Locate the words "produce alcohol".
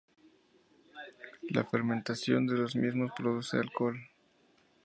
3.15-3.99